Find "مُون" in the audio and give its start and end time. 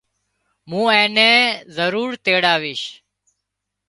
0.69-0.85